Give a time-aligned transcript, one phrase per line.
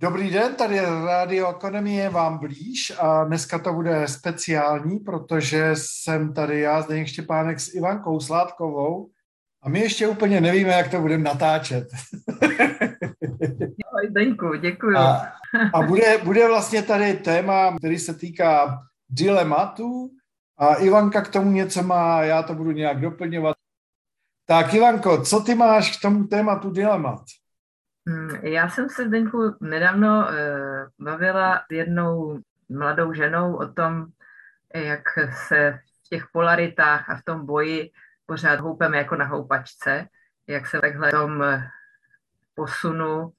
[0.00, 6.34] Dobrý den, tady je Radio Ekonomie vám blíž a dneska to bude speciální, protože jsem
[6.34, 9.10] tady já, Zdeněk Štěpánek s Ivankou Sládkovou
[9.62, 11.88] a my ještě úplně nevíme, jak to budeme natáčet.
[14.10, 14.96] Zdeňku, děkuju.
[14.96, 15.32] A,
[15.74, 18.78] a bude, bude vlastně tady téma, který se týká
[19.08, 20.10] dilematu
[20.58, 23.56] a Ivanka k tomu něco má, já to budu nějak doplňovat.
[24.46, 27.22] Tak Ivanko, co ty máš k tomu tématu dilemat?
[28.08, 34.06] Hmm, já jsem se, Zdeňku, nedávno uh, bavila s jednou mladou ženou o tom,
[34.74, 35.02] jak
[35.48, 37.90] se v těch polaritách a v tom boji
[38.26, 40.06] pořád houpeme jako na houpačce,
[40.46, 41.44] jak se takhle v tom
[42.54, 43.32] posunu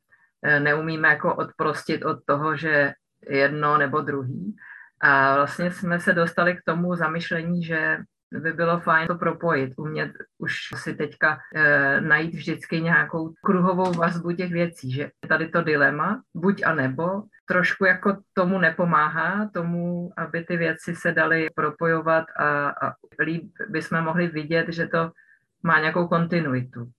[0.43, 2.93] eh, neumíme jako odprostit od toho, že
[3.29, 4.55] jedno nebo druhý.
[5.01, 7.97] A vlastně jsme se dostali k tomu zamyšlení, že
[8.31, 14.31] by bylo fajn to propojit, umět už si teďka e, najít vždycky nějakou kruhovou vazbu
[14.31, 20.43] těch věcí, že tady to dilema, buď a nebo, trošku jako tomu nepomáhá, tomu, aby
[20.43, 25.11] ty věci se daly propojovat a, a líp bychom mohli vidět, že to
[25.63, 26.91] má nějakou kontinuitu.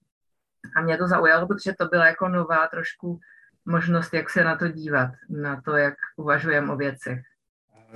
[0.77, 3.21] A mě to zaujalo, protože to byla jako nová trošku
[3.65, 7.21] možnost, jak se na to dívat, na to, jak uvažujeme o věcech.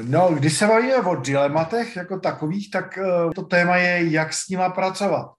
[0.00, 4.48] No, když se bavíme o dilematech jako takových, tak uh, to téma je, jak s
[4.48, 5.32] nima pracovat.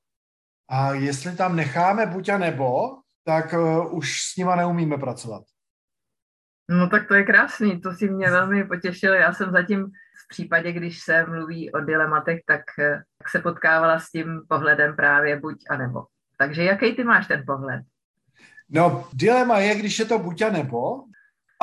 [0.69, 5.43] A jestli tam necháme buď a nebo, tak uh, už s nima neumíme pracovat.
[6.69, 9.13] No tak to je krásný, to si mě velmi potěšilo.
[9.13, 9.85] Já jsem zatím
[10.25, 14.95] v případě, když se mluví o dilematech, tak, uh, tak se potkávala s tím pohledem
[14.95, 16.05] právě buď a nebo.
[16.37, 17.81] Takže jaký ty máš ten pohled?
[18.69, 21.03] No, dilema je, když je to buď a nebo.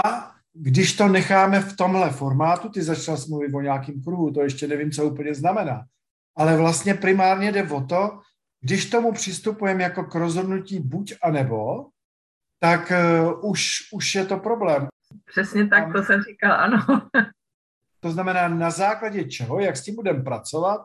[0.04, 4.66] A když to necháme v tomhle formátu, ty začal mluvit o nějakým kruhu, to ještě
[4.66, 5.84] nevím, co úplně znamená,
[6.36, 8.20] ale vlastně primárně jde o to,
[8.60, 11.86] když tomu přistupujeme jako k rozhodnutí buď a nebo,
[12.60, 14.88] tak uh, už, už je to problém.
[15.24, 16.78] Přesně tak, to jsem říkal, ano.
[18.00, 20.80] to znamená, na základě čeho, jak s tím budeme pracovat,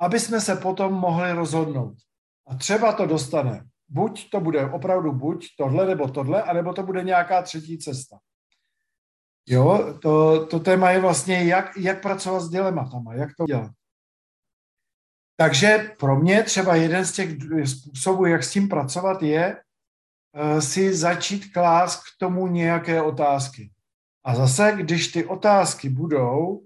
[0.00, 1.94] aby jsme se potom mohli rozhodnout.
[2.46, 3.64] A třeba to dostane.
[3.88, 8.18] Buď to bude opravdu buď tohle nebo tohle, anebo to bude nějaká třetí cesta.
[9.46, 13.70] Jo, to, to téma je vlastně, jak, jak pracovat s dilematama, jak to dělat.
[15.36, 17.30] Takže pro mě třeba jeden z těch
[17.64, 23.70] způsobů, jak s tím pracovat, je uh, si začít klást k tomu nějaké otázky.
[24.24, 26.64] A zase, když ty otázky budou,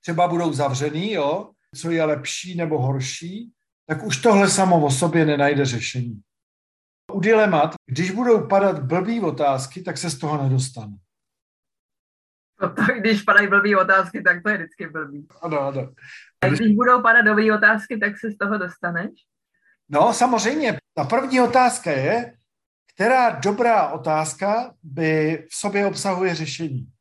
[0.00, 3.52] třeba budou zavřený, jo, co je lepší nebo horší,
[3.86, 6.22] tak už tohle samo o sobě nenajde řešení.
[7.12, 10.96] U dilemat, když budou padat blbý otázky, tak se z toho nedostane.
[12.60, 15.28] To, když padají blbý otázky, tak to je vždycky blbý.
[15.42, 15.92] Ano, ano.
[16.40, 19.10] A když budou padat dobré otázky, tak se z toho dostaneš?
[19.88, 20.78] No, samozřejmě.
[20.94, 22.32] Ta první otázka je,
[22.94, 26.92] která dobrá otázka by v sobě obsahuje řešení?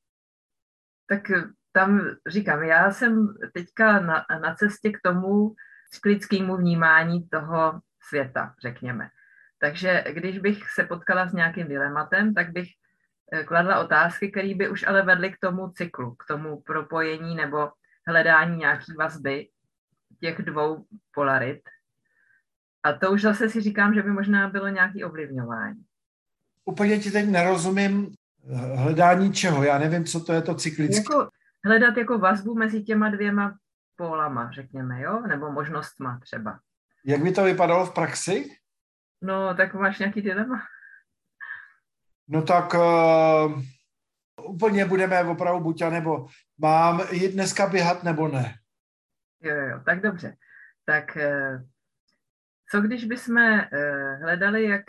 [1.09, 1.21] Tak
[1.71, 5.55] tam říkám, já jsem teďka na, na cestě k tomu
[5.91, 7.79] cyklickému vnímání toho
[8.09, 9.09] světa, řekněme.
[9.59, 12.85] Takže když bych se potkala s nějakým dilematem, tak bych Eh,
[13.45, 17.71] kladla otázky, které by už ale vedly k tomu cyklu, k tomu propojení nebo
[18.07, 19.49] hledání nějaký vazby
[20.19, 21.61] těch dvou polarit.
[22.83, 25.83] A to už zase si říkám, že by možná bylo nějaké ovlivňování.
[26.65, 28.15] Úplně ti teď nerozumím
[28.75, 29.63] hledání čeho.
[29.63, 31.13] Já nevím, co to je to cyklické.
[31.13, 31.29] Jako
[31.65, 33.57] hledat jako vazbu mezi těma dvěma
[33.95, 35.21] pólama, řekněme, jo?
[35.27, 36.59] Nebo možnostma třeba.
[37.05, 38.57] Jak by to vypadalo v praxi?
[39.21, 40.61] No, tak máš nějaký dilema.
[42.27, 43.61] No tak uh,
[44.49, 46.27] úplně budeme opravdu buď a nebo
[46.57, 48.55] mám jít dneska běhat nebo ne.
[49.41, 50.35] Jo, jo, tak dobře.
[50.85, 51.61] Tak uh,
[52.71, 53.59] co když bychom uh,
[54.21, 54.83] hledali, jak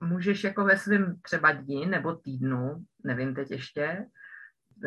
[0.00, 4.06] můžeš jako ve svém třeba dní nebo týdnu, nevím teď ještě,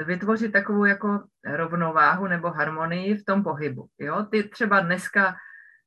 [0.06, 3.88] vytvořit takovou jako rovnováhu nebo harmonii v tom pohybu.
[4.00, 4.24] Jo?
[4.24, 5.36] Ty třeba dneska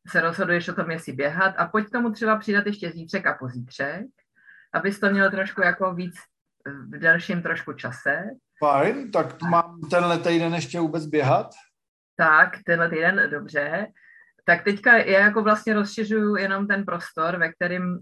[0.09, 4.07] se rozhoduješ o tom, jestli běhat a pojď tomu třeba přidat ještě zítřek a pozítřek
[4.73, 6.15] abys to měl trošku jako víc
[6.89, 8.25] v delším trošku čase.
[8.59, 11.51] Fajn, tak mám tenhle týden ještě vůbec běhat?
[12.17, 13.87] Tak, tenhle týden, dobře.
[14.45, 17.99] Tak teďka já jako vlastně rozšiřuju jenom ten prostor, ve kterým uh,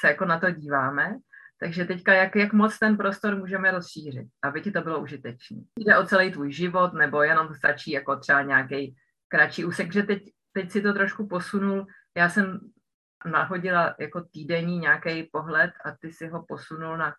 [0.00, 1.14] se jako na to díváme.
[1.60, 5.56] Takže teďka jak, jak moc ten prostor můžeme rozšířit, aby ti to bylo užitečné.
[5.78, 8.96] Jde o celý tvůj život, nebo jenom stačí jako třeba nějaký
[9.28, 10.22] kratší úsek, že teď,
[10.52, 11.86] teď si to trošku posunul.
[12.16, 12.60] Já jsem
[13.24, 17.14] nahodila jako týdenní nějaký pohled a ty si ho posunul na,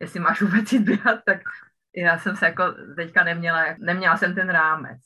[0.00, 1.40] jestli máš vůbec jít běhat, tak
[1.96, 2.64] já jsem se jako
[2.96, 5.00] teďka neměla, neměla jsem ten rámec.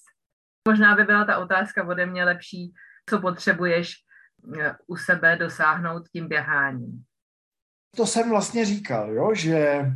[0.68, 2.74] Možná by byla ta otázka ode mě lepší,
[3.08, 3.94] co potřebuješ
[4.60, 7.04] eh, u sebe dosáhnout tím běháním.
[7.96, 9.86] to jsem vlastně říkal, jo, že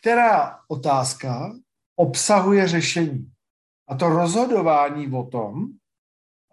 [0.00, 1.52] která otázka
[1.96, 3.32] obsahuje řešení.
[3.88, 5.68] A to rozhodování o tom,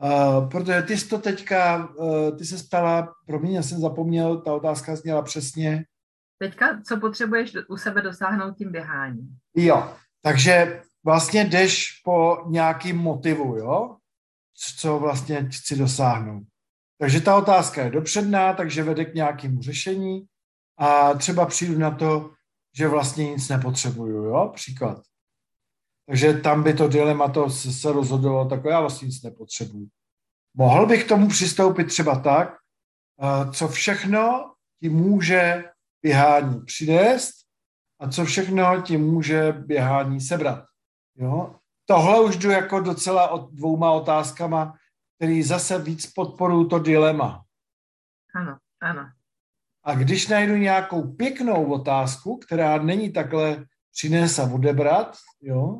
[0.03, 4.53] uh, protože ty jsi to teďka, uh, ty se stala, promiň, já jsem zapomněl, ta
[4.53, 5.85] otázka zněla přesně.
[6.41, 9.37] Teďka, co potřebuješ u sebe dosáhnout tím běháním?
[9.55, 13.95] Jo, takže vlastně jdeš po nějakým motivu, jo?
[14.79, 16.43] Co vlastně chci dosáhnout.
[16.99, 20.25] Takže ta otázka je dopředná, takže vede k nějakému řešení
[20.77, 22.31] a třeba přijdu na to,
[22.75, 24.51] že vlastně nic nepotřebuju, jo?
[24.55, 25.01] Příklad.
[26.09, 29.87] Takže tam by to dilema to se rozhodovalo tak já vlastně nic nepotřebuju.
[30.53, 32.57] Mohl bych k tomu přistoupit třeba tak,
[33.21, 35.63] eh, co všechno ti může
[36.01, 37.33] běhání přinést
[37.99, 40.65] a co všechno ti může běhání sebrat.
[41.15, 41.55] Jo?
[41.85, 44.77] Tohle už jdu jako docela od dvouma otázkama,
[45.17, 47.43] který zase víc podporují to dilema.
[48.35, 49.09] Ano, ano.
[49.83, 55.79] A když najdu nějakou pěknou otázku, která není takhle přines a odebrat, jo,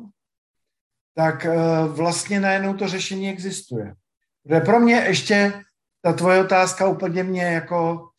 [1.14, 1.56] tak eh,
[1.88, 3.94] vlastně najednou to řešení existuje.
[4.42, 5.62] Protože pro mě ještě
[6.02, 8.10] ta tvoje otázka úplně mě jako,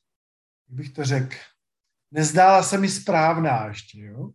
[0.70, 1.36] jak bych to řekl,
[2.12, 4.02] nezdála se mi správná ještě.
[4.02, 4.32] Jo?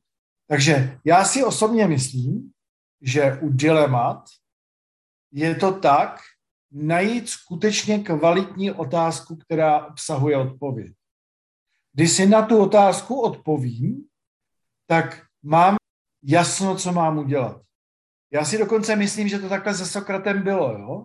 [0.49, 2.53] Takže já si osobně myslím,
[3.01, 4.25] že u dilemat
[5.33, 6.21] je to tak,
[6.71, 10.93] najít skutečně kvalitní otázku, která obsahuje odpověď.
[11.93, 14.05] Když si na tu otázku odpovím,
[14.87, 15.77] tak mám
[16.23, 17.63] jasno, co mám udělat.
[18.33, 21.05] Já si dokonce myslím, že to takhle se Sokratem bylo, jo?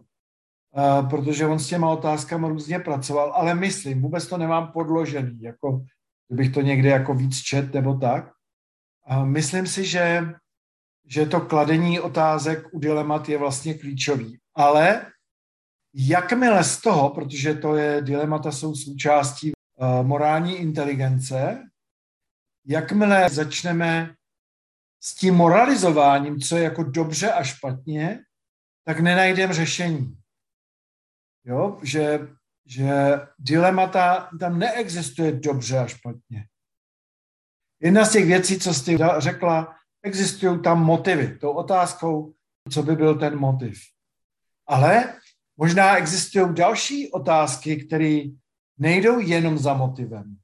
[0.78, 5.86] Uh, protože on s těma otázkami různě pracoval, ale myslím, vůbec to nemám podložený, jako
[6.28, 8.32] kdybych to někde jako víc čet nebo tak.
[9.10, 10.22] Uh, myslím si, že,
[11.06, 14.38] že to kladení otázek u dilemat je vlastně klíčový.
[14.56, 15.06] Ale
[15.96, 21.64] jakmile z toho, protože to je, dilemata jsou součástí uh, morální inteligence,
[22.66, 24.16] jakmile začneme
[25.04, 28.20] s tím moralizováním, co je jako dobře a špatně,
[28.86, 30.18] tak nenajdeme řešení.
[31.46, 32.28] Jo, že,
[32.66, 32.92] že
[33.40, 36.48] dilemata, tam neexistuje dobře a špatně.
[37.80, 41.38] Jedna z těch věcí, co jsi řekla, existují tam motivy.
[41.38, 42.34] Tou otázkou,
[42.72, 43.80] co by byl ten motiv.
[44.68, 45.14] Ale
[45.58, 48.22] možná existují další otázky, které
[48.78, 50.41] nejdou jenom za motivem.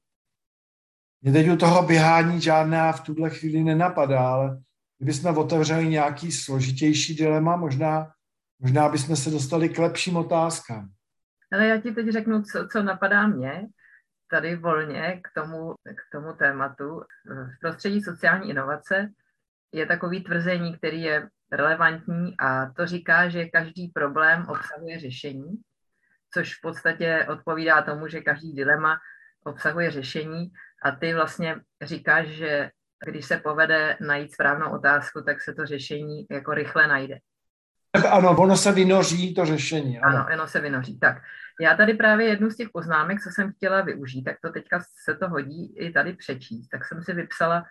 [1.22, 4.58] Mě teď u toho běhání žádná v tuhle chvíli nenapadá, ale
[4.98, 8.10] kdybychom otevřeli nějaký složitější dilema, možná,
[8.58, 10.88] možná bychom se dostali k lepším otázkám.
[11.52, 13.66] Ale já ti teď řeknu, co, co napadá mě
[14.30, 17.00] tady volně k tomu, k tomu tématu.
[17.24, 19.10] V prostředí sociální inovace
[19.72, 25.56] je takový tvrzení, který je relevantní a to říká, že každý problém obsahuje řešení,
[26.34, 28.98] což v podstatě odpovídá tomu, že každý dilema
[29.44, 30.50] obsahuje řešení
[30.82, 32.70] a ty vlastně říkáš, že
[33.06, 37.18] když se povede najít správnou otázku, tak se to řešení jako rychle najde.
[38.10, 40.00] Ano, ono se vynoří to řešení.
[40.00, 40.16] Ano.
[40.16, 40.98] ano, ono se vynoří.
[40.98, 41.22] Tak,
[41.60, 45.14] já tady právě jednu z těch poznámek, co jsem chtěla využít, tak to teďka se
[45.14, 46.68] to hodí i tady přečíst.
[46.68, 47.64] Tak jsem si vypsala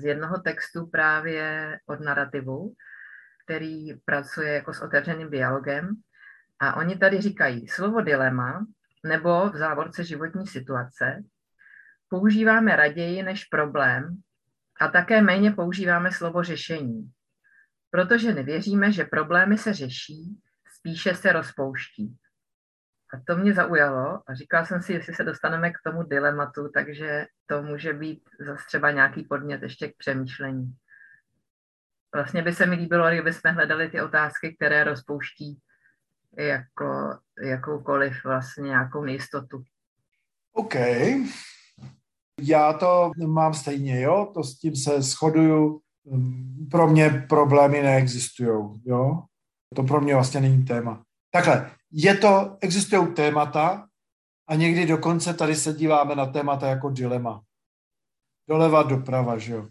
[0.00, 2.74] z jednoho textu právě od narrativu,
[3.44, 5.88] který pracuje jako s otevřeným dialogem.
[6.60, 8.66] A oni tady říkají, slovo dilema
[9.06, 11.22] nebo v závorce životní situace
[12.14, 14.16] používáme raději než problém
[14.80, 17.10] a také méně používáme slovo řešení,
[17.90, 20.40] protože nevěříme, že problémy se řeší,
[20.78, 22.16] spíše se rozpouští.
[23.14, 27.26] A to mě zaujalo a říkala jsem si, jestli se dostaneme k tomu dilematu, takže
[27.46, 30.74] to může být zase třeba nějaký podnět ještě k přemýšlení.
[32.14, 35.58] Vlastně by se mi líbilo, kdyby jsme hledali ty otázky, které rozpouští
[36.38, 39.64] jako jakoukoliv vlastně nějakou nejistotu.
[40.52, 40.74] OK.
[42.40, 45.80] Já to mám stejně, jo, to s tím se shoduju.
[46.70, 49.22] Pro mě problémy neexistují, jo.
[49.74, 51.02] To pro mě vlastně není téma.
[51.30, 53.86] Takhle, je to, existují témata
[54.48, 57.42] a někdy dokonce tady se díváme na témata jako dilema.
[58.48, 59.68] Doleva, doprava, že jo.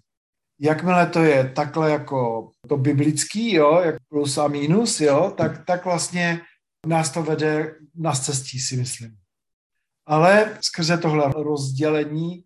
[0.59, 5.85] Jakmile to je takhle jako to biblický, jo, jak plus a minus, jo, tak, tak
[5.85, 6.41] vlastně
[6.87, 9.17] nás to vede na cestí, si myslím.
[10.05, 12.43] Ale skrze tohle rozdělení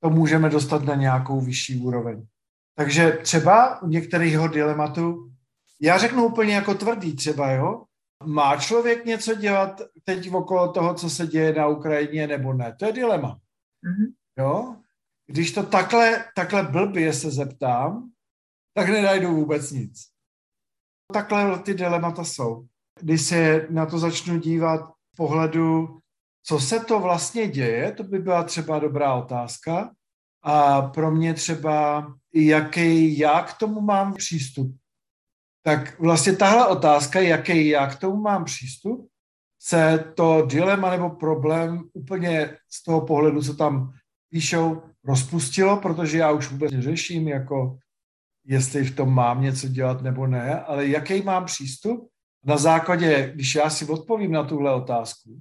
[0.00, 2.26] to můžeme dostat na nějakou vyšší úroveň.
[2.74, 5.32] Takže třeba u některého dilematu,
[5.80, 7.84] já řeknu úplně jako tvrdý třeba, jo,
[8.24, 12.76] má člověk něco dělat teď okolo toho, co se děje na Ukrajině, nebo ne?
[12.78, 13.28] To je dilema.
[13.28, 14.12] Mm-hmm.
[14.38, 14.76] Jo?
[15.26, 18.10] Když to takhle, takhle blbě se zeptám,
[18.74, 20.06] tak nenajdu vůbec nic.
[21.12, 22.66] Takhle ty dilemata jsou.
[23.00, 24.80] Když se na to začnu dívat
[25.16, 26.00] pohledu
[26.42, 29.90] co se to vlastně děje, to by byla třeba dobrá otázka.
[30.42, 34.76] A pro mě třeba, jaký já k tomu mám přístup.
[35.62, 39.08] Tak vlastně tahle otázka, jaký já k tomu mám přístup,
[39.62, 43.92] se to dilema nebo problém úplně z toho pohledu, co tam
[44.30, 47.78] píšou, rozpustilo, protože já už vůbec neřeším, jako
[48.44, 52.08] jestli v tom mám něco dělat nebo ne, ale jaký mám přístup
[52.44, 55.40] na základě, když já si odpovím na tuhle otázku,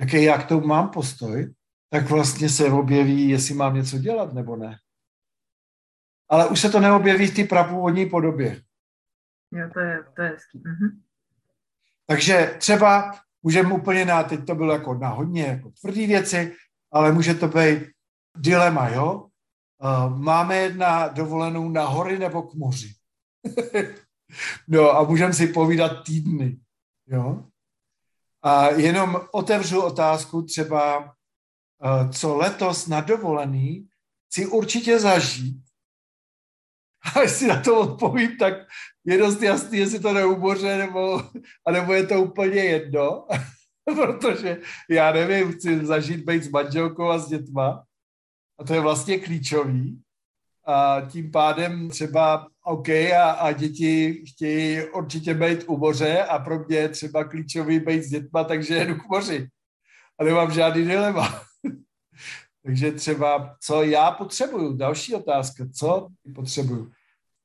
[0.00, 1.54] jaký já k tomu mám postoj,
[1.90, 4.78] tak vlastně se objeví, jestli mám něco dělat nebo ne.
[6.28, 8.62] Ale už se to neobjeví v té prapůvodní podobě.
[9.52, 10.62] Jo, to je, to je hezký.
[10.64, 11.02] Mhm.
[12.06, 16.56] Takže třeba můžeme úplně na, teď to bylo jako na hodně jako tvrdý věci,
[16.92, 17.82] ale může to být
[18.36, 19.26] dilema, jo?
[19.82, 22.94] Uh, máme jedna dovolenou na hory nebo k moři.
[24.68, 26.60] no a můžeme si povídat týdny,
[27.06, 27.49] jo?
[28.42, 33.88] A jenom otevřu otázku třeba, uh, co letos na dovolený
[34.32, 35.62] si určitě zažít.
[37.16, 38.54] A jestli na to odpovím, tak
[39.04, 41.22] je dost jasný, jestli to neuboře, nebo,
[41.66, 43.26] anebo je to úplně jedno,
[43.84, 47.84] protože já nevím, chci zažít být s manželkou a s dětma
[48.60, 50.02] a to je vlastně klíčový.
[50.70, 56.64] A tím pádem třeba OK a, a děti chtějí určitě být u moře a pro
[56.64, 59.48] mě je třeba klíčový být s dětma, takže jedu k moři.
[60.20, 61.42] A nemám žádný dilema.
[62.64, 64.76] takže třeba, co já potřebuju?
[64.76, 66.90] Další otázka, co potřebuju?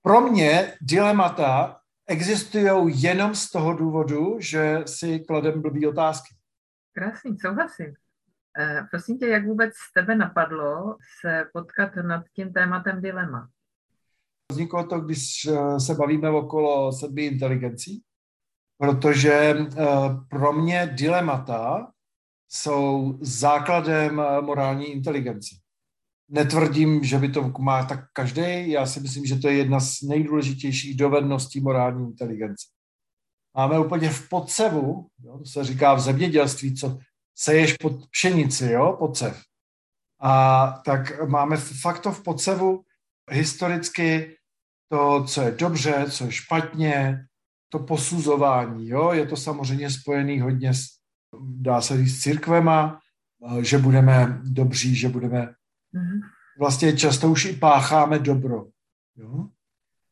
[0.01, 6.35] Pro mě dilemata existují jenom z toho důvodu, že si kladem blbý otázky.
[6.93, 7.93] Krásný, souhlasím.
[8.59, 13.49] E, prosím tě, jak vůbec z tebe napadlo se potkat nad tím tématem dilema?
[14.51, 18.03] Vzniklo to, když eh, se bavíme okolo sedmi inteligencí,
[18.77, 19.65] protože e,
[20.29, 21.91] pro mě dilemata
[22.49, 25.55] jsou základem morální inteligence.
[26.29, 28.71] Netvrdím, že by to má tak každý.
[28.71, 32.67] Já si myslím, že to je jedna z nejdůležitějších dovedností morální inteligence.
[33.57, 36.97] Máme úplně v podsevu, jo, to se říká v zemědělství, co
[37.35, 39.43] seješ pod pšenici, jo, podsev.
[40.21, 42.83] A tak máme fakt to v podsevu
[43.31, 44.37] historicky
[44.89, 47.25] to, co je dobře, co je špatně,
[47.69, 50.85] to posuzování, jo, je to samozřejmě spojený hodně s,
[51.41, 52.99] dá se říct, s církvema,
[53.61, 55.55] že budeme dobří, že budeme
[55.95, 56.21] Mhm.
[56.59, 58.65] Vlastně často už i pácháme dobro.
[59.15, 59.47] Jo?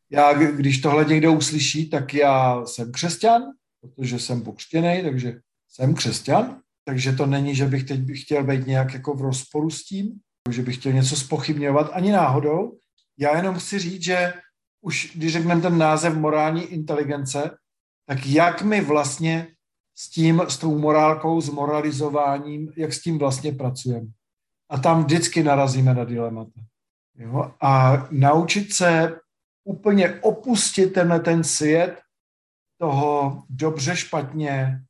[0.09, 3.43] Já, když tohle někdo uslyší, tak já jsem křesťan,
[3.81, 5.39] protože jsem pokřtěný, takže
[5.69, 6.61] jsem křesťan.
[6.85, 10.61] Takže to není, že bych teď chtěl být nějak jako v rozporu s tím, že
[10.61, 12.77] bych chtěl něco spochybňovat, ani náhodou.
[13.19, 14.33] Já jenom chci říct, že
[14.81, 17.57] už když řekneme ten název morální inteligence,
[18.05, 19.47] tak jak my vlastně
[19.95, 24.07] s tím, s tou morálkou, s moralizováním, jak s tím vlastně pracujeme
[24.69, 26.61] a tam vždycky narazíme na dilemata.
[27.15, 27.51] Jo?
[27.61, 29.19] A naučit se
[29.63, 32.01] úplně opustit tenhle ten svět
[32.79, 34.81] toho dobře, špatně,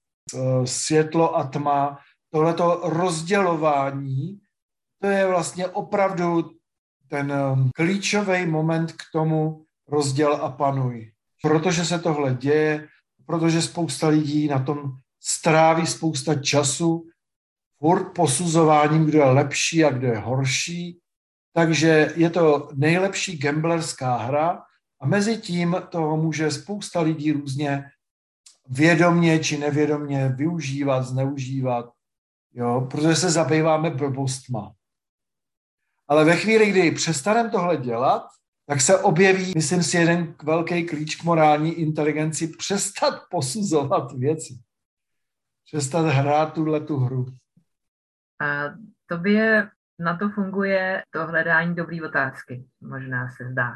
[0.66, 2.00] světlo a tma,
[2.32, 4.40] tohleto rozdělování,
[5.02, 6.52] to je vlastně opravdu
[7.08, 11.12] ten eh, klíčový moment k tomu rozděl a panuj.
[11.42, 12.88] Protože se tohle děje,
[13.26, 17.08] protože spousta lidí na tom stráví spousta času,
[17.78, 21.00] furt posuzováním, kdo je lepší a kdo je horší.
[21.54, 24.62] Takže je to nejlepší gamblerská hra
[25.02, 27.84] a mezi tím toho může spousta lidí různě
[28.70, 31.94] vědomně či nevědomně využívat, zneužívat,
[32.54, 34.74] jo, protože se zabýváme blbostma.
[36.08, 38.28] Ale ve chvíli, kdy přestaneme tohle dělat,
[38.66, 44.60] tak se objeví, myslím si, jeden velký klíč k morální inteligenci, přestat posuzovat věci.
[45.66, 47.26] Přestat hrát tuhle tu hru.
[48.42, 48.64] A
[49.06, 53.72] tobě na to funguje to hledání dobré otázky, možná se zdá.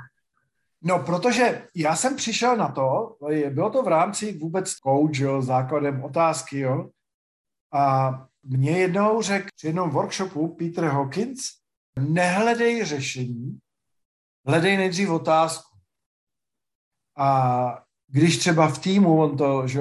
[0.81, 3.17] No, protože já jsem přišel na to,
[3.49, 6.89] bylo to v rámci vůbec coach, jo, základem otázky, jo,
[7.73, 8.11] a
[8.43, 11.39] mě jednou řekl při jednom workshopu Peter Hawkins,
[11.99, 13.59] nehledej řešení,
[14.47, 15.77] hledej nejdřív otázku.
[17.17, 19.79] A když třeba v týmu, on to že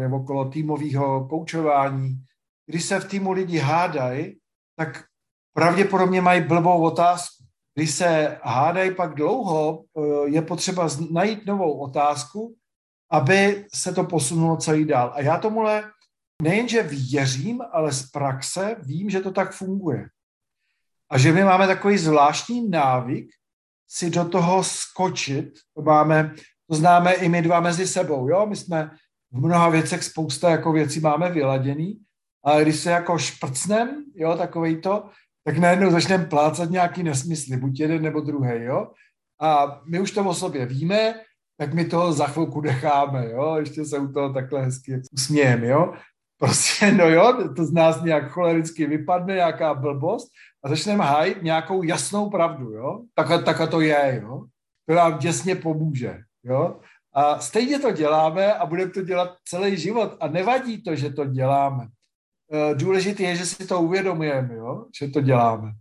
[0.00, 2.24] je okolo týmového koučování,
[2.66, 4.38] když se v týmu lidi hádají,
[4.76, 5.04] tak
[5.52, 7.37] pravděpodobně mají blbou otázku.
[7.78, 12.54] Když se hádají pak dlouho, eh, je potřeba najít novou otázku,
[13.10, 15.12] aby se to posunulo celý dál.
[15.14, 15.90] A já tomuhle
[16.42, 20.08] nejenže věřím, ale z praxe vím, že to tak funguje.
[21.10, 23.30] A že my máme takový zvláštní návyk
[23.88, 25.54] si do toho skočit.
[25.74, 26.34] To máme,
[26.70, 28.28] to známe i my dva mezi sebou.
[28.28, 28.46] Jo?
[28.46, 28.90] My jsme
[29.32, 32.00] v mnoha věcech spousta jako věcí máme vyladěný,
[32.44, 35.10] ale když se jako šprcnem, jo, takovej to,
[35.48, 38.88] tak najednou začneme plácat nějaký nesmysly, buď jeden nebo druhý, jo.
[39.40, 41.14] A my už to o sobě víme,
[41.58, 45.94] tak my toho za chvilku necháme, jo, ještě se u toho takhle hezky usmějeme, jo.
[46.38, 50.28] Prostě, no jo, to z nás nějak cholericky vypadne, nějaká blbost
[50.64, 53.00] a začneme hájit nějakou jasnou pravdu, jo.
[53.14, 54.44] Takhle, takhle to je, jo.
[54.88, 56.76] To nám děsně pomůže, jo.
[57.12, 61.24] A stejně to děláme a budeme to dělat celý život a nevadí to, že to
[61.24, 61.88] děláme.
[62.52, 65.72] E, důležité je, že si to uvědomujeme, jo, že to děláme.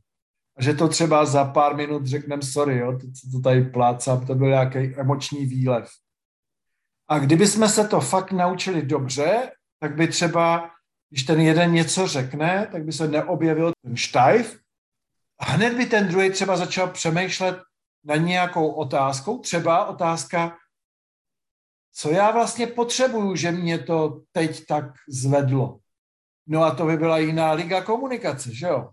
[0.57, 4.35] A že to třeba za pár minut řekneme sorry, jo, to, to tady plácám, to
[4.35, 5.89] byl nějaký emoční výlev.
[7.07, 10.71] A kdyby jsme se to fakt naučili dobře, tak by třeba,
[11.09, 14.59] když ten jeden něco řekne, tak by se neobjevil ten štajf
[15.39, 17.57] a hned by ten druhý třeba začal přemýšlet
[18.03, 20.57] na nějakou otázkou, třeba otázka,
[21.93, 25.79] co já vlastně potřebuju, že mě to teď tak zvedlo.
[26.47, 28.89] No a to by byla jiná liga komunikace, že jo?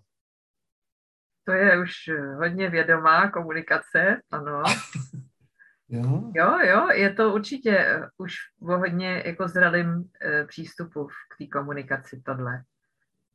[1.44, 1.92] To je už
[2.36, 4.62] hodně vědomá komunikace, ano.
[5.88, 6.30] jo?
[6.34, 12.22] jo, jo, je to určitě už o hodně jako zralým e, přístupu k té komunikaci
[12.24, 12.62] tohle.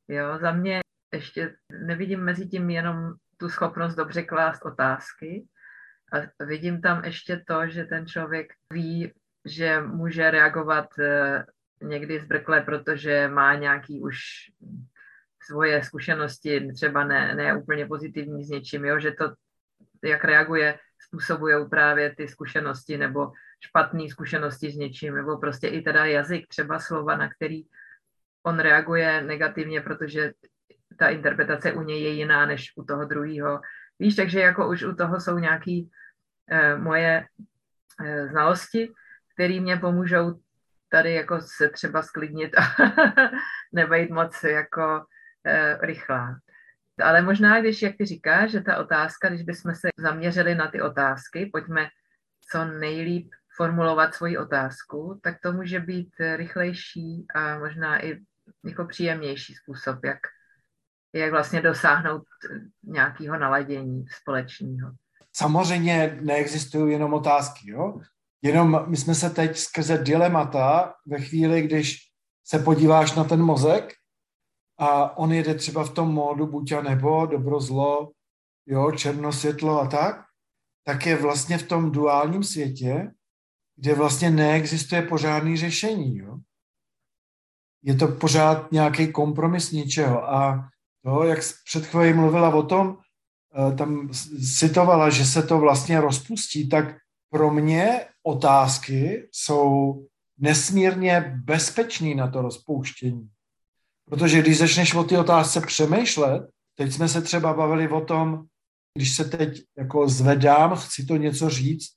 [0.07, 0.81] Jo, za mě
[1.13, 5.47] ještě nevidím mezi tím jenom tu schopnost dobře klást otázky,
[6.11, 9.13] a vidím tam ještě to, že ten člověk ví,
[9.45, 10.88] že může reagovat
[11.81, 14.17] někdy zbrkle, protože má nějaký už
[15.43, 19.00] svoje zkušenosti, třeba ne, ne úplně pozitivní s něčím, jo?
[19.00, 19.33] že to,
[20.03, 26.05] jak reaguje, způsobují právě ty zkušenosti nebo špatné zkušenosti s něčím, nebo prostě i teda
[26.05, 27.62] jazyk, třeba slova, na který
[28.43, 30.31] on reaguje negativně, protože
[30.98, 33.62] ta interpretace u něj je jiná než u toho druhého.
[34.00, 35.81] Víš, takže jako už u toho jsou nějaké
[36.50, 37.25] eh, moje
[38.05, 38.91] eh, znalosti,
[39.33, 40.39] které mě pomůžou
[40.89, 42.62] tady jako se třeba sklidnit a
[43.74, 45.05] nebejt moc jako
[45.46, 46.36] e, rychlá.
[47.03, 50.81] Ale možná, když, jak ty říkáš, že ta otázka, když bychom se zaměřili na ty
[50.81, 51.88] otázky, pojďme
[52.51, 58.19] co nejlíp formulovat svoji otázku, tak to může být rychlejší a možná i
[58.65, 60.19] jako příjemnější způsob, jak,
[61.13, 62.23] jak vlastně dosáhnout
[62.84, 64.91] nějakého naladění společného.
[65.34, 68.02] Samozřejmě neexistují jenom otázky, jo?
[68.41, 71.97] Jenom my jsme se teď skrze dilemata ve chvíli, když
[72.43, 73.93] se podíváš na ten mozek
[74.78, 78.12] a on jede třeba v tom módu buď a nebo, dobro, zlo,
[78.65, 80.21] jo, černo, světlo a tak,
[80.84, 83.12] tak je vlastně v tom duálním světě,
[83.75, 86.17] kde vlastně neexistuje pořádný řešení.
[86.17, 86.38] Jo?
[87.84, 90.34] Je to pořád nějaký kompromis ničeho.
[90.34, 90.69] A
[91.04, 94.10] to, jak před chvílí mluvila o tom, eh, tam
[94.60, 96.86] citovala, že se to vlastně rozpustí, tak
[97.29, 99.95] pro mě otázky jsou
[100.37, 103.29] nesmírně bezpečný na to rozpouštění.
[104.05, 108.45] Protože když začneš o ty otázce přemýšlet, teď jsme se třeba bavili o tom,
[108.93, 111.89] když se teď jako zvedám, chci to něco říct,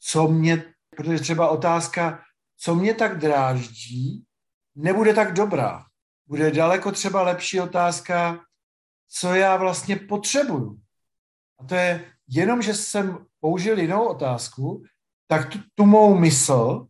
[0.00, 2.22] co mě, protože třeba otázka,
[2.56, 4.24] co mě tak dráždí,
[4.74, 5.84] nebude tak dobrá.
[6.26, 8.40] Bude daleko třeba lepší otázka,
[9.08, 10.80] co já vlastně potřebuju.
[11.60, 14.82] A to je jenom, že jsem použil jinou otázku,
[15.26, 16.86] tak tu, tu mou mysl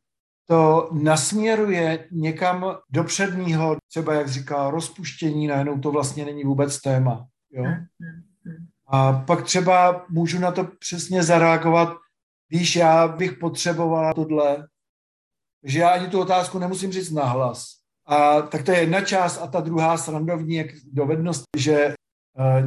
[0.48, 7.26] to nasměruje někam do předního, třeba jak říká, rozpuštění, najednou to vlastně není vůbec téma.
[7.52, 7.64] Jo?
[7.64, 8.66] Hmm.
[8.86, 11.96] A pak třeba můžu na to přesně zareagovat,
[12.50, 14.68] víš, já bych potřebovala tohle,
[15.64, 17.66] že já ani tu otázku nemusím říct nahlas.
[18.06, 21.94] A tak to je jedna část a ta druhá srandovní dovednost, že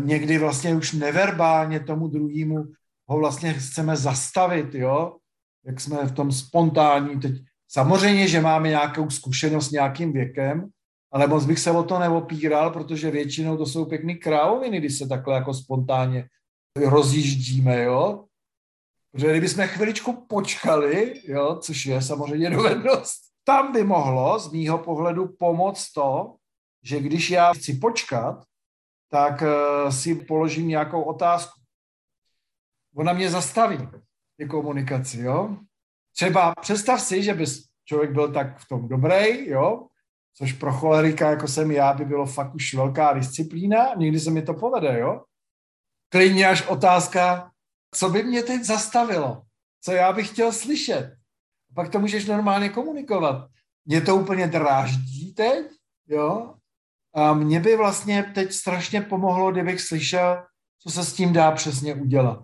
[0.04, 2.66] někdy vlastně už neverbálně tomu druhému
[3.08, 5.18] ho vlastně chceme zastavit, jo?
[5.66, 7.36] Jak jsme v tom spontánní teď.
[7.68, 10.70] Samozřejmě, že máme nějakou zkušenost s nějakým věkem,
[11.12, 15.08] ale moc bych se o to neopíral, protože většinou to jsou pěkný královiny, když se
[15.08, 16.28] takhle jako spontánně
[16.86, 18.26] rozjíždíme, jo.
[19.12, 25.28] Protože kdybychom chviličku počkali, jo, což je samozřejmě dovednost, tam by mohlo z mýho pohledu
[25.40, 26.36] pomoct to,
[26.84, 28.44] že když já chci počkat,
[29.12, 31.62] tak uh, si položím nějakou otázku
[32.96, 33.90] ona mě zastaví
[34.38, 35.58] ty komunikaci, jo.
[36.16, 39.88] Třeba představ si, že bys člověk byl tak v tom dobrý, jo,
[40.34, 44.42] což pro cholerika, jako jsem já, by bylo fakt už velká disciplína, někdy se mi
[44.42, 45.24] to povede, jo.
[46.10, 47.52] Klidně až otázka,
[47.96, 49.44] co by mě teď zastavilo,
[49.82, 51.14] co já bych chtěl slyšet.
[51.76, 53.48] Pak to můžeš normálně komunikovat.
[53.86, 55.66] Mě to úplně dráždí teď,
[56.08, 56.56] jo,
[57.16, 60.44] a mě by vlastně teď strašně pomohlo, kdybych slyšel,
[60.80, 62.44] co se s tím dá přesně udělat.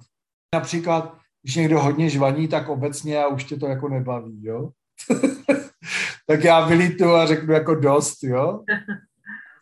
[0.55, 4.69] Například, když někdo hodně žvaní, tak obecně a už tě to jako nebaví, jo?
[6.27, 8.63] tak já vylítu a řeknu jako dost, jo?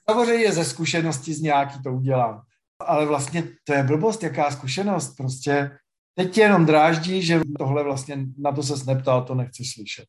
[0.09, 2.41] Samozřejmě ze zkušenosti z nějaký to udělám.
[2.79, 5.15] Ale vlastně to je blbost, jaká zkušenost.
[5.15, 5.77] Prostě
[6.15, 10.05] teď tě jenom dráždí, že tohle vlastně na to se neptal, to nechci slyšet.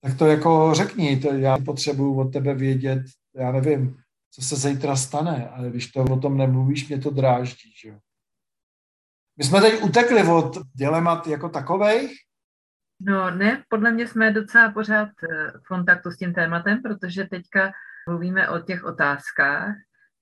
[0.00, 3.02] Tak to jako řekni, to já potřebuju od tebe vědět,
[3.38, 3.96] já nevím,
[4.30, 7.98] co se zítra stane, ale když to o tom nemluvíš, mě to dráždí, že jo.
[9.36, 12.12] My jsme teď utekli od dilemat jako takových.
[13.00, 17.72] No ne, podle mě jsme docela pořád eh, v kontaktu s tím tématem, protože teďka
[18.08, 19.74] mluvíme o těch otázkách,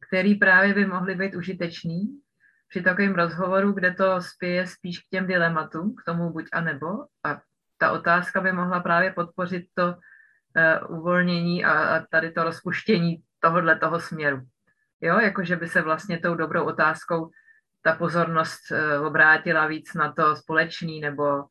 [0.08, 2.20] které právě by mohly být užitečný
[2.68, 6.86] při takovém rozhovoru, kde to spěje spíš k těm dilematům, k tomu buď a nebo.
[7.24, 7.40] A
[7.78, 9.96] ta otázka by mohla právě podpořit to
[10.88, 14.40] uvolnění a, tady to rozpuštění tohohle toho směru.
[15.00, 17.30] Jo, jakože by se vlastně tou dobrou otázkou
[17.82, 21.44] ta pozornost uh, obrátila víc na to společný nebo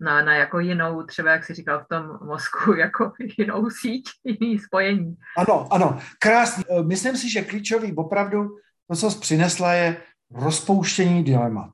[0.00, 4.58] na, na jako jinou, třeba jak si říkal v tom mozku, jako jinou síť, jiný
[4.58, 5.16] spojení.
[5.36, 6.64] Ano, ano, krásný.
[6.68, 8.48] E, myslím si, že klíčový opravdu
[8.90, 9.96] to, co jsi přinesla, je
[10.30, 11.70] rozpouštění dilemat.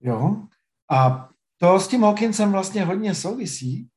[0.00, 0.36] Jo?
[0.90, 3.88] A to s tím Hawkinsem vlastně hodně souvisí.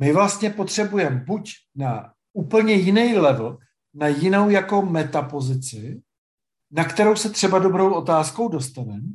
[0.00, 3.58] My vlastně potřebujeme buď na úplně jiný level,
[3.94, 6.02] na jinou jako metapozici,
[6.70, 9.08] na kterou se třeba dobrou otázkou dostaneme,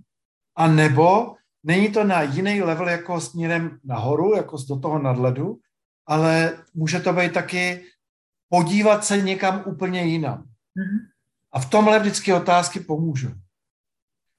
[0.56, 5.60] a nebo není to na jiný level jako směrem nahoru, jako do toho nadledu,
[6.06, 7.86] ale může to být taky
[8.50, 10.42] podívat se někam úplně jinam.
[10.42, 11.08] Mm-hmm.
[11.52, 13.32] A v tomhle vždycky otázky pomůžou.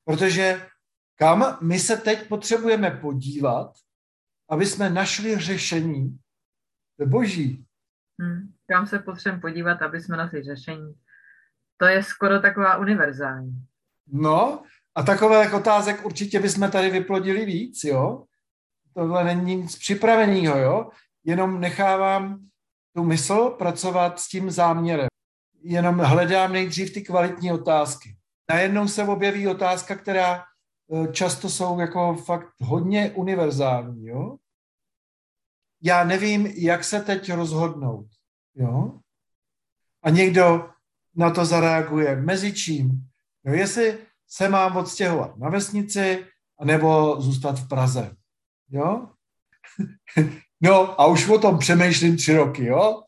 [0.04, 0.66] Protože
[1.16, 3.72] kam my se teď potřebujeme podívat,
[4.48, 6.18] aby jsme našli řešení
[6.98, 7.64] ve boží.
[8.20, 10.94] Hmm, kam se potřebujeme podívat, aby jsme našli řešení.
[11.76, 13.66] To je skoro taková univerzální.
[14.06, 14.62] No,
[14.94, 18.24] a takových otázek určitě bychom tady vyplodili víc, jo?
[18.94, 20.90] Tohle není nic připraveného, jo?
[21.24, 22.38] Jenom nechávám
[22.96, 25.08] tu mysl pracovat s tím záměrem.
[25.62, 28.16] Jenom hledám nejdřív ty kvalitní otázky.
[28.50, 30.44] Najednou se objeví otázka, která
[30.92, 34.36] e, často jsou jako fakt hodně univerzální, jo?
[35.82, 38.06] Já nevím, jak se teď rozhodnout,
[38.54, 39.00] jo?
[40.02, 40.70] A někdo
[41.14, 42.90] na to zareaguje mezi čím?
[43.44, 46.26] No jestli se mám odstěhovat na vesnici,
[46.64, 48.16] nebo zůstat v Praze.
[48.70, 49.08] Jo?
[50.60, 53.02] No a už o tom přemýšlím tři roky, jo?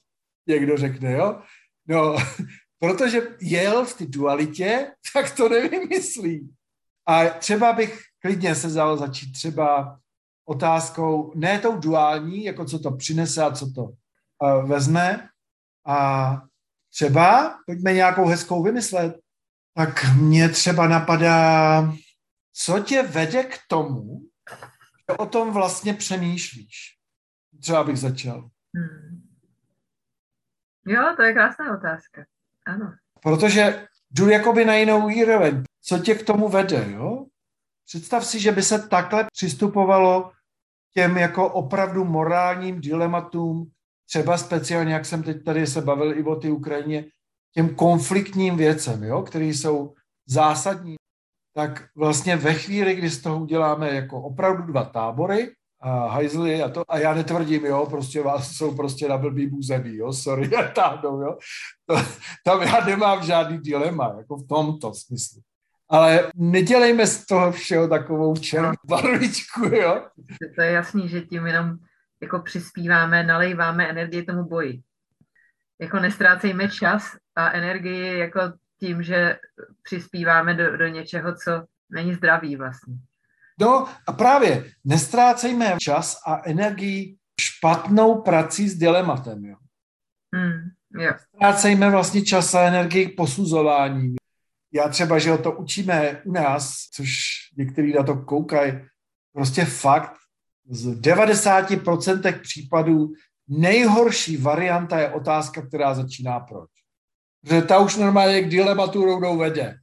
[0.46, 1.42] Někdo řekne, jo?
[1.86, 2.16] No,
[2.78, 6.54] protože jel v té dualitě, tak to nevymyslí.
[7.06, 9.98] A třeba bych klidně se vzal začít třeba
[10.48, 15.28] otázkou, ne tou duální, jako co to přinese a co to uh, vezme,
[15.86, 16.40] a
[16.90, 19.16] třeba pojďme nějakou hezkou vymyslet,
[19.74, 21.92] tak mě třeba napadá,
[22.52, 24.20] co tě vede k tomu,
[25.10, 26.96] že o tom vlastně přemýšlíš.
[27.60, 28.50] Třeba bych začal.
[28.76, 29.28] Hmm.
[30.86, 32.24] Jo, to je krásná otázka.
[32.66, 32.94] Ano.
[33.22, 35.62] Protože jdu jakoby na jinou úroveň.
[35.82, 37.26] Co tě k tomu vede, jo?
[37.86, 40.32] Představ si, že by se takhle přistupovalo
[40.94, 43.70] těm jako opravdu morálním dilematům,
[44.08, 47.04] třeba speciálně, jak jsem teď tady se bavil i o té Ukrajině,
[47.54, 49.94] těm konfliktním věcem, jo, které jsou
[50.26, 50.96] zásadní,
[51.54, 56.68] tak vlastně ve chvíli, kdy z toho uděláme jako opravdu dva tábory, a hajzly a
[56.68, 61.20] to, a já netvrdím, jo, prostě vás jsou prostě na blbý území, jo, sorry, táhnou,
[61.20, 61.38] jo,
[61.86, 61.94] to,
[62.44, 65.40] tam já nemám žádný dilema, jako v tomto smyslu.
[65.90, 70.06] Ale nedělejme z toho všeho takovou černou barvičku, jo.
[70.56, 71.76] To je jasný, že tím jenom
[72.22, 74.80] jako přispíváme, nalejváme energii tomu boji.
[75.80, 78.40] Jako nestrácejme čas a energii jako
[78.80, 79.38] tím, že
[79.82, 82.94] přispíváme do, do něčeho, co není zdravý vlastně.
[83.60, 89.44] No a právě nestrácejme čas a energii špatnou prací s dilematem.
[89.44, 89.56] Jo.
[90.34, 90.70] Hmm,
[91.04, 91.12] jo.
[91.34, 94.16] Ztrácejme vlastně čas a energii posuzováním.
[94.72, 97.10] Já třeba, že to učíme u nás, což
[97.56, 98.72] některý na to koukají,
[99.32, 100.12] prostě fakt
[100.70, 103.12] z 90% případů
[103.48, 106.70] nejhorší varianta je otázka, která začíná proč.
[107.42, 109.78] Protože ta už normálně k dilematu rovnou vede.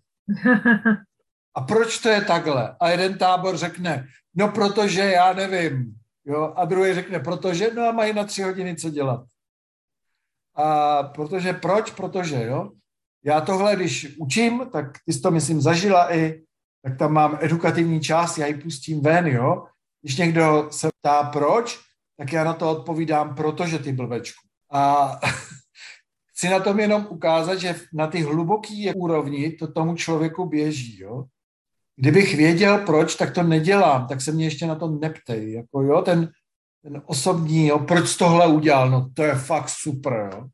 [1.56, 2.76] A proč to je takhle?
[2.80, 5.96] A jeden tábor řekne, no protože já nevím.
[6.26, 6.54] Jo?
[6.56, 9.26] A druhý řekne, protože, no a mají na tři hodiny co dělat.
[10.56, 11.92] A protože proč?
[11.92, 12.72] Protože, jo.
[13.26, 16.42] Já tohle, když učím, tak ty jsi to, myslím, zažila i,
[16.84, 19.66] tak tam mám edukativní část, já ji pustím ven, jo.
[20.02, 21.80] Když někdo se ptá proč,
[22.18, 24.48] tak já na to odpovídám, protože ty blbečku.
[24.72, 25.12] A
[26.32, 31.26] chci na tom jenom ukázat, že na ty hluboký úrovni to tomu člověku běží, jo.
[31.96, 36.02] Kdybych věděl proč, tak to nedělám, tak se mě ještě na to neptej, jako jo,
[36.02, 36.32] ten,
[36.84, 40.48] ten osobní, jo, proč tohle udělal, no to je fakt super, jo.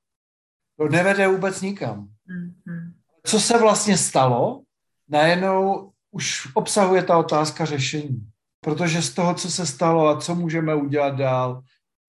[0.78, 2.08] To nevede vůbec nikam.
[2.32, 2.94] Mm-hmm.
[3.24, 4.62] Co se vlastně stalo?
[5.10, 8.32] Najednou už obsahuje ta otázka řešení.
[8.64, 11.64] Protože z toho, co se stalo a co můžeme udělat dál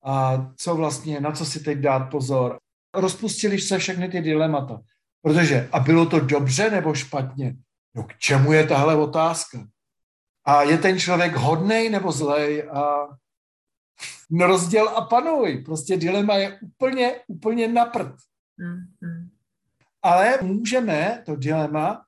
[0.05, 2.59] a co vlastně, na co si teď dát pozor,
[2.95, 4.81] rozpustili se všechny ty dilemata.
[5.23, 7.57] Protože, a bylo to dobře nebo špatně?
[7.95, 9.67] No k čemu je tahle otázka?
[10.45, 12.69] A je ten člověk hodnej nebo zlej?
[12.71, 13.09] A
[14.31, 15.63] no rozděl a panuj.
[15.65, 18.15] Prostě dilema je úplně, úplně na prd.
[18.59, 19.29] Mm-hmm.
[20.03, 22.05] Ale můžeme to dilema,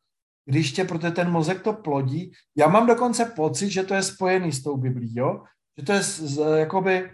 [0.47, 4.53] když tě, protože ten mozek to plodí, já mám dokonce pocit, že to je spojený
[4.53, 5.43] s tou Biblí, jo?
[5.79, 7.11] Že to je z, jakoby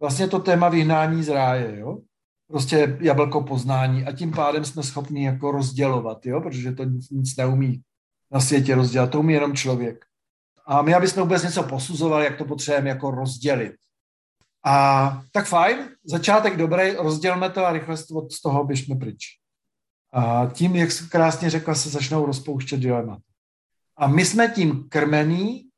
[0.00, 1.98] vlastně to téma vyhnání z ráje, jo?
[2.48, 6.40] Prostě jablko poznání a tím pádem jsme schopni jako rozdělovat, jo?
[6.40, 7.82] Protože to nic, nic neumí
[8.30, 10.04] na světě rozdělat, to umí jenom člověk.
[10.66, 13.74] A my, abychom vůbec něco posuzovali, jak to potřebujeme jako rozdělit.
[14.66, 17.96] A tak fajn, začátek dobrý, rozdělme to a rychle
[18.30, 19.43] z toho běžme pryč.
[20.16, 23.18] A tím, jak jsi krásně řekla, se začnou rozpouštět dilemat.
[23.96, 25.68] A my jsme tím krmení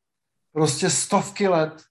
[0.53, 1.83] prostě stovky let,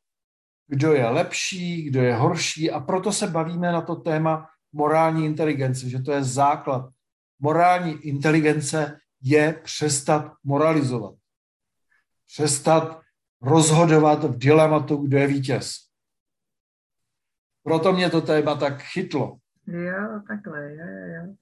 [0.68, 5.90] kdo je lepší, kdo je horší a proto se bavíme na to téma morální inteligence,
[5.90, 6.90] že to je základ.
[7.40, 11.16] Morální inteligence je přestat moralizovat.
[12.28, 13.02] Přestat
[13.42, 15.76] rozhodovat v dilematu, kdo je vítěz.
[17.64, 19.38] Proto mě to téma tak chytlo.
[19.68, 21.36] Jo, takhle, jo, jo.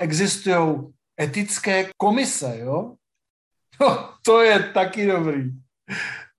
[0.00, 2.96] Existují etické komise, jo?
[3.80, 5.50] No, to je taky dobrý.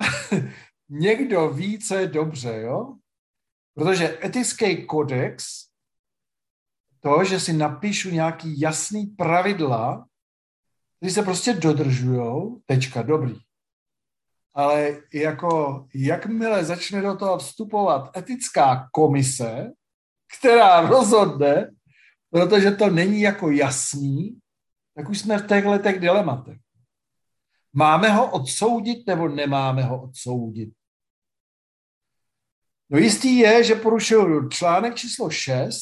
[0.90, 2.94] Někdo ví, co je dobře, jo?
[3.74, 5.68] Protože etický kodex,
[7.00, 10.08] to, že si napíšu nějaký jasný pravidla,
[10.98, 13.36] které se prostě dodržujou, tečka, dobrý.
[14.54, 19.72] Ale jako, jakmile začne do toho vstupovat etická komise,
[20.40, 21.72] která rozhodne,
[22.30, 24.40] protože to není jako jasný,
[24.96, 26.58] tak už jsme v těchto letech dilematech.
[27.74, 30.74] Máme ho odsoudit nebo nemáme ho odsoudit?
[32.90, 35.80] No jistý je, že porušil článek číslo 6.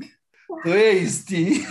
[0.64, 1.66] to je jistý.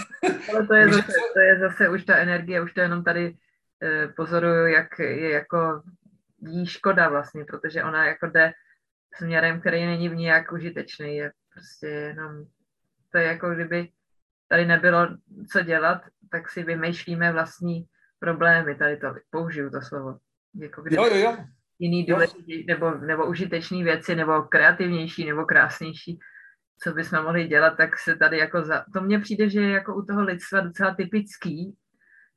[0.52, 3.38] Ale to je, zase, to je zase už ta energie, už to jenom tady
[3.84, 5.84] eh, pozoruju, jak je jako
[6.42, 8.54] jí škoda vlastně, protože ona jako jde
[9.16, 12.46] směrem, který není v nějak užitečný, je prostě jenom,
[13.12, 13.90] to je jako kdyby
[14.48, 15.08] tady nebylo
[15.52, 16.02] co dělat,
[16.32, 17.86] tak si vymýšlíme vlastní
[18.20, 20.18] problémy, tady to použiju to slovo.
[20.56, 21.38] Jako jo, jo, jo.
[21.80, 26.20] jiný důležitý, nebo, nebo užitečný věci, nebo kreativnější, nebo krásnější,
[26.80, 28.86] co bychom mohli dělat, tak se tady jako za...
[28.94, 31.76] To mně přijde, že je jako u toho lidstva docela typický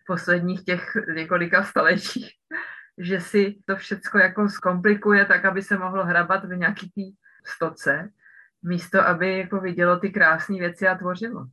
[0.02, 2.30] v posledních těch několika staletích,
[2.98, 7.02] že si to všecko jako zkomplikuje tak, aby se mohlo hrabat v nějaký té
[7.46, 8.10] stoce,
[8.62, 11.46] místo aby jako vidělo ty krásné věci a tvořilo.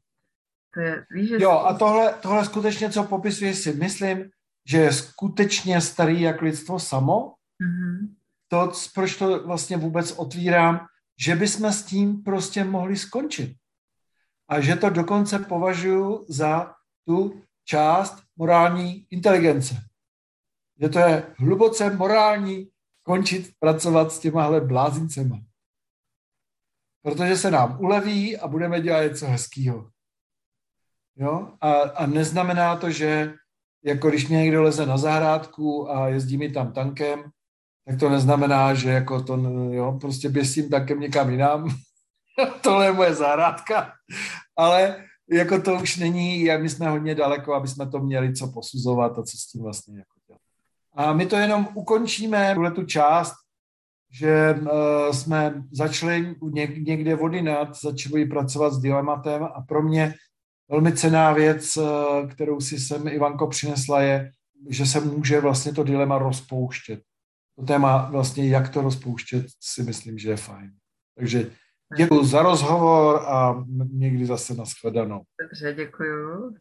[0.73, 1.35] To je, víš, že...
[1.39, 4.29] Jo, a tohle, tohle skutečně, co popisuje si myslím,
[4.65, 7.33] že je skutečně starý jak lidstvo samo.
[7.61, 8.15] Mm-hmm.
[8.47, 10.85] To, proč to vlastně vůbec otvírám,
[11.19, 13.55] že bychom s tím prostě mohli skončit.
[14.47, 16.73] A že to dokonce považuji za
[17.05, 19.75] tu část morální inteligence.
[20.81, 22.69] Že to je hluboce morální
[23.03, 25.39] končit pracovat s těmahle blázincema.
[27.01, 29.92] Protože se nám uleví a budeme dělat něco hezkého.
[31.15, 31.49] Jo?
[31.61, 33.33] A, a neznamená to, že
[33.83, 37.23] jako když mě někdo leze na zahrádku a jezdí mi tam tankem,
[37.85, 39.37] tak to neznamená, že jako to,
[39.71, 41.69] jo, prostě běžím tankem někam jinam.
[42.61, 43.91] Tohle je moje zahrádka.
[44.57, 49.19] Ale jako to už není, my jsme hodně daleko, aby jsme to měli co posuzovat
[49.19, 50.41] a co s tím vlastně jako dělat.
[50.95, 53.33] A my to jenom ukončíme, tuhle tu část,
[54.11, 56.35] že uh, jsme začali
[56.77, 60.13] někde vody nad, začali pracovat s dilematem a pro mě
[60.73, 64.31] velmi cená věc, eh, kterou si sem Ivanko přinesla, je,
[64.69, 66.99] že se může vlastně to dilema rozpouštět.
[67.59, 70.71] To téma vlastně, jak to rozpouštět, si myslím, že je fajn.
[71.17, 71.51] Takže
[71.97, 75.21] děkuji za rozhovor a někdy zase nashledanou.
[75.41, 76.53] Dobře, děkuji.